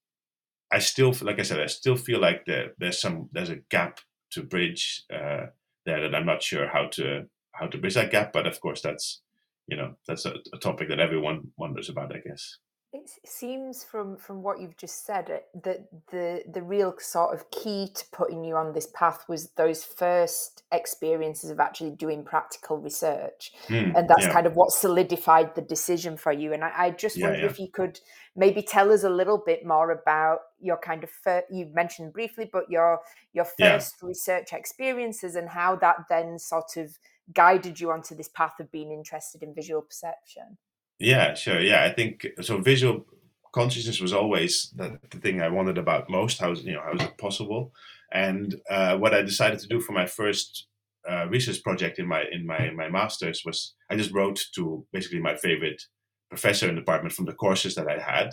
[0.73, 3.99] I still, like I said, I still feel like there, there's some there's a gap
[4.31, 5.45] to bridge uh,
[5.85, 8.33] there that I'm not sure how to how to bridge that gap.
[8.33, 9.21] But of course, that's
[9.67, 12.57] you know that's a, a topic that everyone wonders about, I guess.
[12.95, 17.49] It seems from from what you've just said uh, that the the real sort of
[17.49, 22.77] key to putting you on this path was those first experiences of actually doing practical
[22.77, 26.53] research, Mm, and that's yeah, kind of what solidified the decision for you.
[26.53, 27.99] And I, I just yeah, wonder yeah, if you could
[28.35, 32.47] maybe tell us a little bit more about your kind of fir- you mentioned briefly,
[32.53, 32.99] but your
[33.33, 36.99] your first research experiences and how that then sort of
[37.33, 40.57] guided you onto this path of being interested in visual perception.
[41.03, 41.59] Yeah, sure.
[41.59, 42.59] Yeah, I think so.
[42.61, 43.05] Visual
[43.53, 46.39] consciousness was always the, the thing I wanted about most.
[46.39, 47.73] How you know how is it possible?
[48.13, 50.67] And uh, what I decided to do for my first
[51.09, 55.19] uh, research project in my in my my masters was I just wrote to basically
[55.19, 55.81] my favorite
[56.29, 58.29] professor in the department from the courses that I had,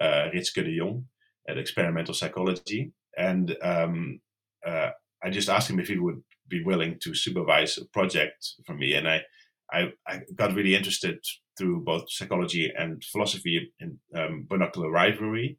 [0.00, 1.04] uh, Ritske de Jong,
[1.46, 4.20] at experimental psychology, and um,
[4.66, 8.72] uh, I just asked him if he would be willing to supervise a project for
[8.74, 9.20] me, and I
[9.70, 11.18] I, I got really interested
[11.56, 15.58] through both psychology and philosophy in um, binocular rivalry.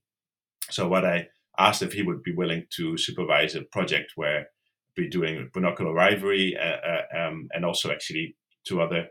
[0.70, 1.28] So what I
[1.58, 4.50] asked if he would be willing to supervise a project where
[4.96, 9.08] be doing binocular rivalry uh, uh, um, and also actually two other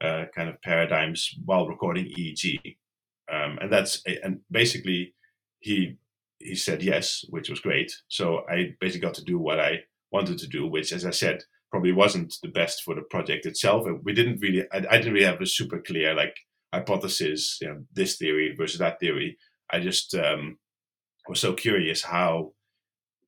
[0.00, 2.76] uh, kind of paradigms while recording EEG.
[3.32, 5.14] Um, and that's and basically
[5.60, 5.96] he
[6.38, 7.92] he said yes, which was great.
[8.08, 11.44] So I basically got to do what I wanted to do, which, as I said,
[11.72, 13.86] probably wasn't the best for the project itself.
[14.04, 16.36] We didn't really, I, I didn't really have a super clear like
[16.72, 19.38] hypothesis, you know, this theory versus that theory.
[19.70, 20.58] I just um,
[21.26, 22.52] was so curious how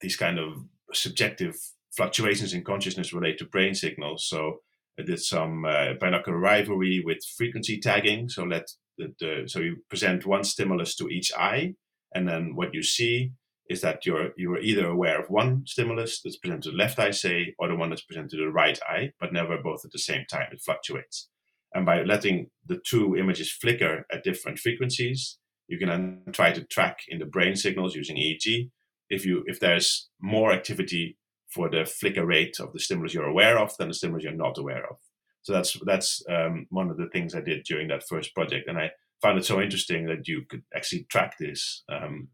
[0.02, 1.56] these kind of subjective
[1.96, 4.28] fluctuations in consciousness relate to brain signals.
[4.28, 4.60] So
[4.98, 8.28] I did some uh, binocular rivalry with frequency tagging.
[8.28, 11.74] So let the, the so you present one stimulus to each eye,
[12.14, 13.32] and then what you see
[13.68, 17.10] is that you're you're either aware of one stimulus that's presented to the left eye,
[17.10, 19.98] say, or the one that's presented to the right eye, but never both at the
[19.98, 20.48] same time.
[20.52, 21.28] It fluctuates.
[21.74, 26.62] And by letting the two images flicker at different frequencies, you can then try to
[26.64, 28.70] track in the brain signals using EEG
[29.10, 31.16] if you if there's more activity
[31.48, 34.58] for the flicker rate of the stimulus you're aware of than the stimulus you're not
[34.58, 34.96] aware of.
[35.42, 38.78] So that's that's um, one of the things I did during that first project, and
[38.78, 38.90] I
[39.22, 41.82] found it so interesting that you could actually track this.
[41.88, 42.28] Um,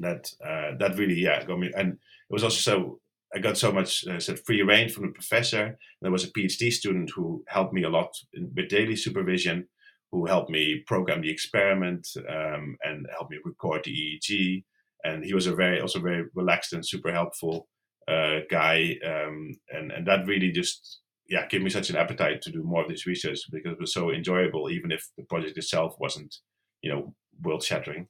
[0.00, 3.00] that uh, that really yeah got me and it was also so
[3.34, 5.78] I got so much uh, said free reign from the professor.
[6.02, 9.68] There was a PhD student who helped me a lot with daily supervision,
[10.10, 14.64] who helped me program the experiment um, and helped me record the EEG.
[15.04, 17.68] And he was a very also very relaxed and super helpful
[18.06, 22.52] uh, guy, um, and and that really just yeah gave me such an appetite to
[22.52, 25.96] do more of this research because it was so enjoyable, even if the project itself
[25.98, 26.36] wasn't
[26.82, 28.06] you know world shattering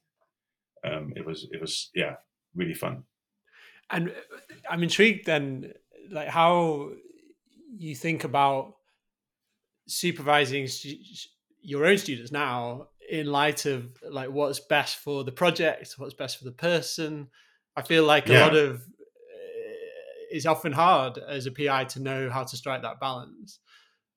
[0.83, 2.15] um, it was it was yeah
[2.55, 3.03] really fun.
[3.89, 4.13] And uh,
[4.69, 5.73] I'm intrigued then,
[6.11, 6.89] like how
[7.77, 8.75] you think about
[9.87, 10.97] supervising stu-
[11.61, 16.37] your own students now in light of like what's best for the project, what's best
[16.37, 17.27] for the person.
[17.75, 22.29] I feel like a lot of uh, it's often hard as a PI to know
[22.29, 23.59] how to strike that balance.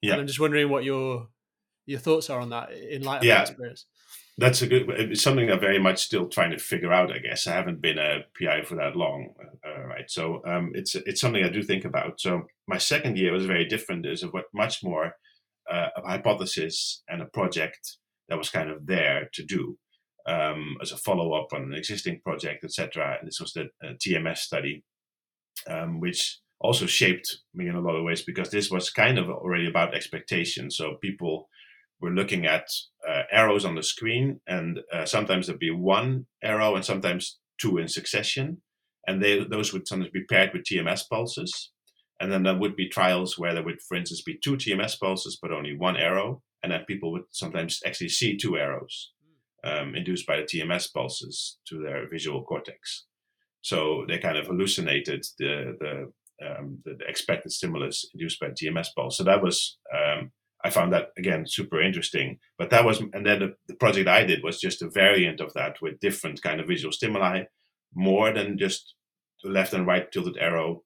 [0.03, 0.13] Yeah.
[0.13, 1.29] And I'm just wondering what your
[1.87, 3.37] your thoughts are on that in light of Yeah.
[3.39, 3.87] that experience.
[4.39, 4.91] That's a good.
[4.91, 7.11] It's something I'm very much still trying to figure out.
[7.11, 9.31] I guess I haven't been a PI for that long,
[9.67, 10.11] uh, right?
[10.11, 12.21] So um, it's it's something I do think about.
[12.21, 14.03] So my second year was very different.
[14.03, 15.15] There's a much more
[15.71, 17.97] uh, a hypothesis and a project
[18.29, 19.79] that was kind of there to do
[20.27, 23.17] um, as a follow up on an existing project, etc.
[23.19, 24.85] And this was the uh, TMS study,
[25.69, 29.29] um, which also shaped me in a lot of ways because this was kind of
[29.29, 30.77] already about expectations.
[30.77, 31.49] So people
[32.01, 32.69] were looking at
[33.09, 37.79] uh, arrows on the screen, and uh, sometimes there'd be one arrow and sometimes two
[37.79, 38.63] in succession,
[39.07, 41.73] and they those would sometimes be paired with TMS pulses.
[42.19, 45.39] And then there would be trials where there would, for instance, be two TMS pulses
[45.41, 49.13] but only one arrow, and then people would sometimes actually see two arrows
[49.65, 53.05] um, induced by the TMS pulses to their visual cortex.
[53.63, 56.13] So they kind of hallucinated the the
[56.47, 59.17] um, the, expected stimulus induced by TMS pulse.
[59.17, 60.31] So that was um,
[60.67, 62.39] I found that again super interesting.
[62.59, 65.53] But that was, and then the, the, project I did was just a variant of
[65.55, 67.45] that with different kind of visual stimuli,
[67.95, 68.95] more than just
[69.45, 70.83] left and right tilted arrow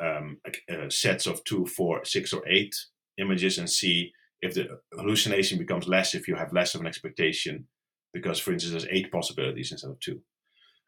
[0.00, 0.38] um,
[0.70, 2.74] uh, sets of two, four, six, or eight
[3.18, 7.66] images, and see if the hallucination becomes less if you have less of an expectation,
[8.14, 10.20] because for instance, there's eight possibilities instead of two.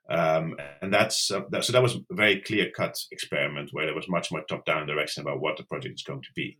[0.08, 3.94] Um, and that's uh, that, so that was a very clear cut experiment where there
[3.94, 6.56] was much more top down direction about what the project is going to be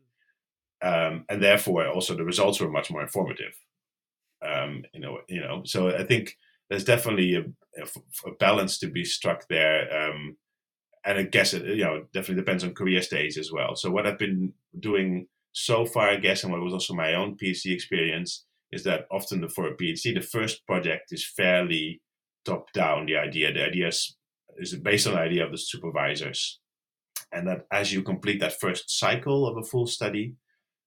[0.83, 3.55] um, and therefore also the results were much more informative.
[4.47, 5.63] Um, you know, you know.
[5.65, 6.37] So I think
[6.69, 7.83] there's definitely a,
[8.27, 10.37] a balance to be struck there, um,
[11.05, 13.77] and I guess it you know definitely depends on career stage as well.
[13.77, 17.37] So what I've been doing so far, I guess, and what was also my own
[17.37, 22.03] PhD experience is that often for a PhD, the first project is fairly
[22.45, 23.07] top down.
[23.07, 24.17] The idea, the idea is,
[24.59, 26.61] is based on the idea of the supervisors,
[27.33, 30.35] and that as you complete that first cycle of a full study,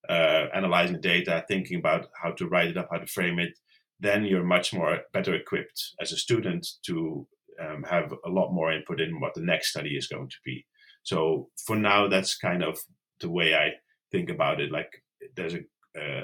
[0.08, 3.58] uh, analyzing data, thinking about how to write it up, how to frame it,
[4.00, 7.28] then you're much more better equipped as a student to
[7.60, 10.66] um, have a lot more input in what the next study is going to be.
[11.04, 12.80] So for now, that's kind of
[13.20, 13.72] the way I
[14.12, 14.72] think about it.
[14.72, 15.04] Like
[15.36, 16.24] there's a,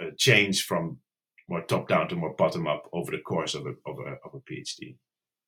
[0.00, 0.98] a change from
[1.48, 4.34] more top down to more bottom up over the course of a, of a, of
[4.34, 4.96] a PhD.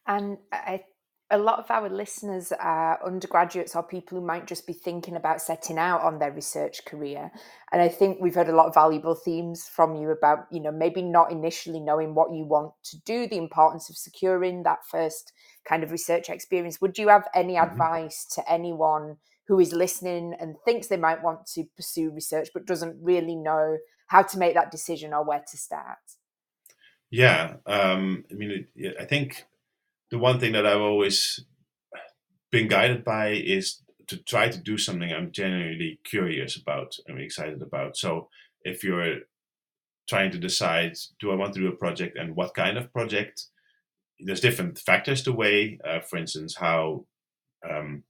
[0.07, 0.85] And I
[1.31, 5.43] a lot of our listeners are undergraduates or people who might just be thinking about
[5.43, 7.33] setting out on their research career.
[7.73, 10.71] And i think we've heard a lot of valuable themes from you about you know
[10.71, 15.33] maybe not initially knowing what you want to do the importance of securing that first
[15.69, 16.81] kind of research experience.
[16.81, 17.73] Would you have any mm-hmm.
[17.73, 19.17] advice to anyone
[19.49, 23.79] who is listening and thinks they might want to pursue research but doesn't really know
[24.09, 25.99] how to make that decision or where to start?
[27.11, 28.67] Yeah um, i mean
[29.01, 29.45] i think
[30.11, 31.45] the one thing that I've always
[32.51, 37.61] been guided by is to try to do something I'm genuinely curious about and excited
[37.61, 37.97] about.
[37.97, 38.29] So
[38.63, 39.19] if you're
[40.09, 43.45] trying to decide, do I want to do a project and what kind of project?
[44.21, 45.79] There's different factors to weigh.
[45.85, 47.07] Uh, for instance, how
[47.69, 48.05] um,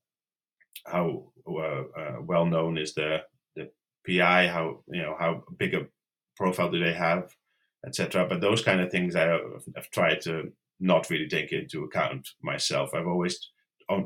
[0.86, 3.22] how uh, uh, well known is the
[3.56, 3.70] the
[4.06, 4.48] PI?
[4.48, 5.86] How you know how big a
[6.36, 7.34] profile do they have,
[7.84, 8.26] etc.
[8.28, 9.40] But those kind of things I have,
[9.76, 12.90] I've tried to not really take into account myself.
[12.94, 13.38] I've always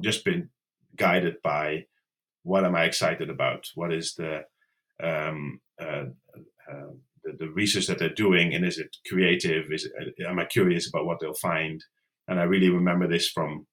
[0.03, 0.51] just been
[0.97, 1.85] guided by
[2.43, 3.67] what am I excited about?
[3.75, 4.43] What is the
[5.03, 6.05] um, uh,
[6.71, 6.93] uh,
[7.25, 9.73] the, the, research that they're doing, and is it creative?
[9.73, 11.83] Is it, am I curious about what they'll find?
[12.29, 13.67] And I really remember this from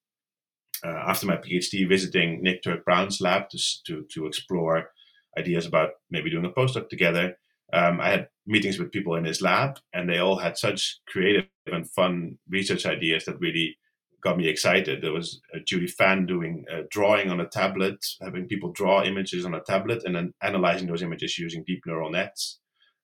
[0.85, 4.89] uh, after my PhD, visiting Nick Turk-Browne's lab to, to to explore
[5.37, 7.37] ideas about maybe doing a postdoc together
[7.73, 11.47] um, I had meetings with people in his lab, and they all had such creative
[11.65, 13.77] and fun research ideas that really
[14.23, 15.01] got me excited.
[15.01, 19.53] There was uh, Judy Fan doing drawing on a tablet, having people draw images on
[19.53, 22.59] a tablet, and then analyzing those images using deep neural nets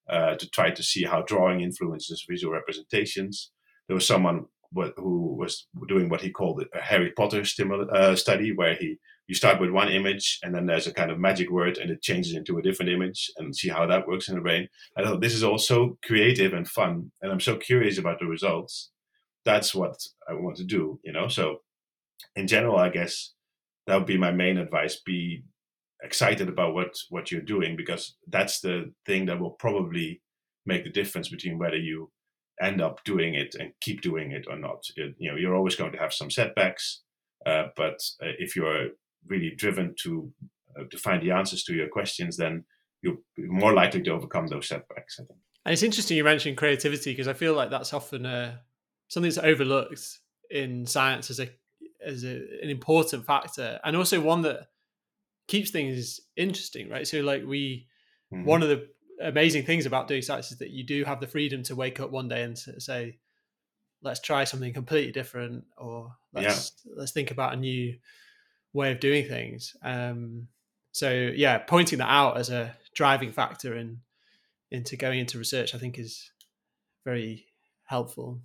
[0.09, 3.51] uh, to try to see how drawing influences visual representations.
[3.87, 4.45] There was someone
[4.97, 8.97] who was doing what he called a Harry Potter stimul- uh, study, where he
[9.27, 12.01] you start with one image and then there's a kind of magic word and it
[12.01, 14.67] changes into a different image and see how that works in the brain.
[14.97, 18.25] I thought this is all so creative and fun, and I'm so curious about the
[18.25, 18.91] results.
[19.45, 19.95] That's what
[20.27, 21.27] I want to do, you know.
[21.27, 21.61] So,
[22.35, 23.31] in general, I guess
[23.87, 25.43] that would be my main advice: be
[26.03, 30.21] excited about what what you're doing because that's the thing that will probably
[30.65, 32.11] make the difference between whether you
[32.61, 34.83] end up doing it and keep doing it or not.
[34.95, 37.01] You know, you're always going to have some setbacks,
[37.45, 38.89] uh, but uh, if you're
[39.27, 40.31] really driven to
[40.77, 42.65] uh, to find the answers to your questions, then
[43.01, 45.19] you're more likely to overcome those setbacks.
[45.19, 45.39] I think.
[45.65, 48.57] And it's interesting you mentioned creativity because I feel like that's often uh,
[49.07, 51.49] something that's overlooked in science as a
[52.05, 54.67] as a, an important factor, and also one that
[55.47, 57.07] keeps things interesting, right?
[57.07, 57.87] So, like we,
[58.33, 58.45] mm-hmm.
[58.45, 58.89] one of the
[59.21, 62.11] amazing things about doing science is that you do have the freedom to wake up
[62.11, 63.17] one day and say,
[64.01, 66.93] "Let's try something completely different," or "Let's yeah.
[66.97, 67.95] let's think about a new
[68.73, 69.75] way of doing things.
[69.83, 70.47] Um,
[70.91, 74.01] so yeah, pointing that out as a driving factor in
[74.71, 76.31] into going into research, I think is
[77.05, 77.45] very
[77.85, 78.41] helpful.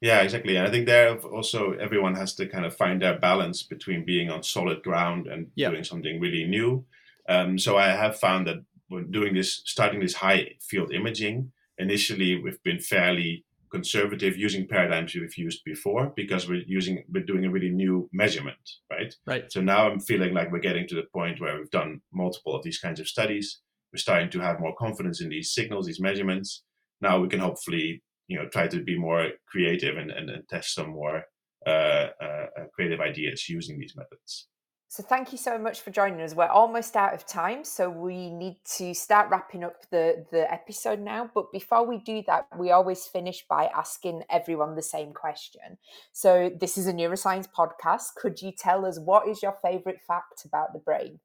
[0.00, 0.56] Yeah, exactly.
[0.56, 4.30] And I think there also everyone has to kind of find their balance between being
[4.30, 6.84] on solid ground and doing something really new.
[7.28, 12.40] Um, so I have found that when doing this, starting this high field imaging, initially
[12.42, 17.50] we've been fairly conservative using paradigms we've used before because we're using we're doing a
[17.50, 19.14] really new measurement right?
[19.26, 19.50] Right.
[19.50, 22.62] So now i'm feeling like we're getting to the point where we've done multiple of
[22.62, 23.60] these kinds of studies.
[23.90, 26.62] We're starting to have more confidence in these signals these measurements.
[27.00, 30.74] Now we can hopefully you know try to be more creative and, and, and test
[30.74, 31.22] some more
[31.66, 34.48] uh, uh, uh creative ideas using these methods
[34.92, 36.34] so thank you so much for joining us.
[36.34, 41.00] We're almost out of time, so we need to start wrapping up the, the episode
[41.00, 41.30] now.
[41.34, 45.78] But before we do that, we always finish by asking everyone the same question.
[46.12, 48.16] So this is a neuroscience podcast.
[48.16, 51.20] Could you tell us what is your favorite fact about the brain?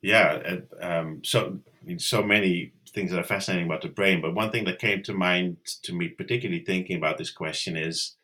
[0.00, 1.58] Yeah, um, so
[1.98, 5.12] so many things that are fascinating about the brain, but one thing that came to
[5.12, 8.16] mind to me, particularly thinking about this question, is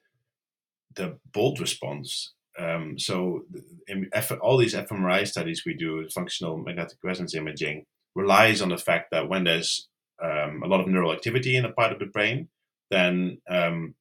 [0.94, 3.44] the BOLD response um, so
[3.86, 9.10] in all these fMRI studies we do, functional magnetic resonance imaging, relies on the fact
[9.12, 9.88] that when there's
[10.22, 12.48] um, a lot of neural activity in a part of the brain,
[12.90, 13.94] then um,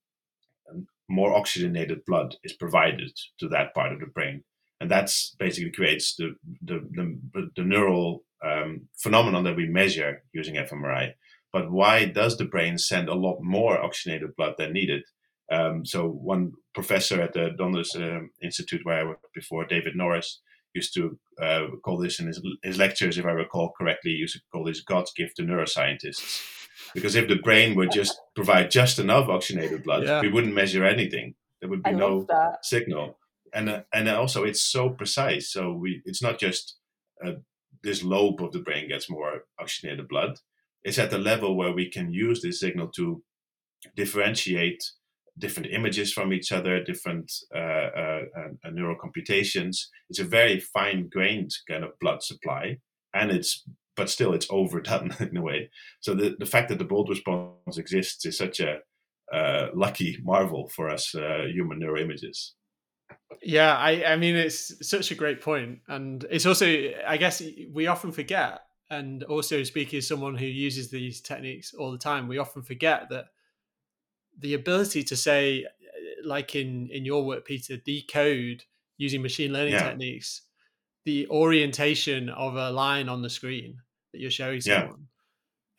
[1.08, 4.43] more oxygenated blood is provided to that part of the brain.
[4.82, 6.80] and that's basically creates the the
[7.34, 11.14] the, the neural um, phenomenon that we measure using fMRI.
[11.52, 15.04] But why does the brain send a lot more oxygenated blood than needed?
[15.52, 20.41] Um, so one professor at the Donders uh, Institute where I worked before, David Norris,
[20.74, 24.41] used to uh, call this in his, his lectures, if I recall correctly, used to
[24.52, 26.41] call this God's gift to neuroscientists.
[26.93, 30.22] Because if the brain would just provide just enough oxygenated blood, yeah.
[30.22, 31.36] we wouldn't measure anything.
[31.60, 32.26] There would be no
[32.62, 33.18] signal.
[33.54, 35.52] And uh, and also it's so precise.
[35.52, 36.78] So we it's not just
[37.26, 37.34] uh,
[37.84, 40.39] this lobe of the brain gets more oxygenated blood.
[40.84, 43.22] It's at the level where we can use this signal to
[43.95, 44.84] differentiate
[45.40, 49.90] different images from each other, different uh, uh, uh, neural computations.
[50.10, 52.78] It's a very fine grained kind of blood supply,
[53.14, 53.64] and it's
[53.96, 55.70] but still it's overdone in a way.
[56.00, 58.80] So the, the fact that the BOLD response exists is such a
[59.34, 62.52] uh, lucky marvel for us uh, human neuroimagers.
[63.42, 66.66] Yeah, I, I mean it's such a great point, and it's also
[67.08, 71.92] I guess we often forget, and also speaking as someone who uses these techniques all
[71.92, 73.26] the time, we often forget that
[74.40, 78.64] the ability to say, uh, like in in your work, Peter, decode
[78.98, 79.90] using machine learning yeah.
[79.90, 80.42] techniques
[81.06, 83.78] the orientation of a line on the screen
[84.12, 84.88] that you're showing someone.
[84.88, 85.06] Yeah.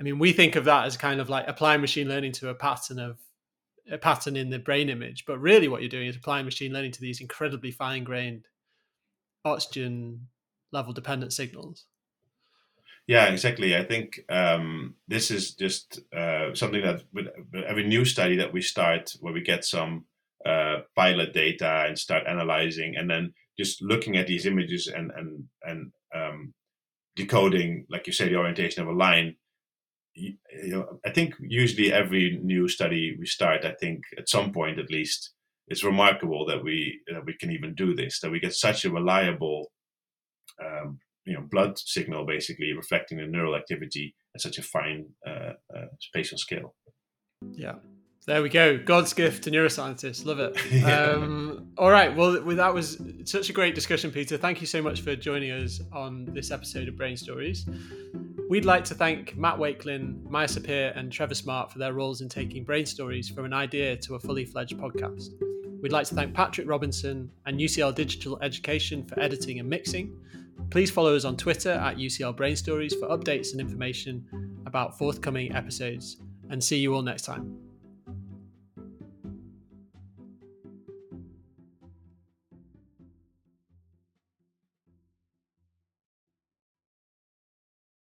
[0.01, 2.55] I mean, we think of that as kind of like applying machine learning to a
[2.55, 3.19] pattern of
[3.91, 6.93] a pattern in the brain image, but really what you're doing is applying machine learning
[6.93, 8.47] to these incredibly fine grained
[9.45, 10.27] oxygen
[10.73, 11.85] level dependent signals.
[13.07, 13.77] Yeah, exactly.
[13.77, 17.27] I think um, this is just uh, something that with
[17.67, 20.05] every new study that we start, where we get some
[20.47, 25.45] uh, pilot data and start analyzing, and then just looking at these images and and
[25.65, 26.55] and um,
[27.17, 29.37] decoding, like you say, the orientation of a line.
[30.15, 30.35] You,
[30.65, 34.79] you know, I think usually every new study we start, I think at some point
[34.81, 35.33] at least,
[35.69, 38.21] it's remarkable that we that we can even do this.
[38.21, 39.73] That we get such a reliable
[40.65, 45.53] um, you know blood signal basically reflecting the neural activity at such a fine uh,
[45.75, 46.75] uh, spatial scale.
[47.53, 47.77] Yeah.
[48.27, 48.77] There we go.
[48.77, 50.27] God's gift to neuroscientists.
[50.27, 50.57] Love it.
[50.71, 51.05] yeah.
[51.05, 52.15] um, all right.
[52.15, 54.37] Well, that was such a great discussion, Peter.
[54.37, 57.67] Thank you so much for joining us on this episode of Brain Stories.
[58.51, 62.29] We'd like to thank Matt Wakelin, Maya Sapir, and Trevor Smart for their roles in
[62.29, 65.31] taking Brain Stories from an idea to a fully fledged podcast.
[65.81, 70.15] We'd like to thank Patrick Robinson and UCL Digital Education for editing and mixing.
[70.69, 74.25] Please follow us on Twitter at UCL Brain Stories for updates and information
[74.67, 77.70] about forthcoming episodes, and see you all next time.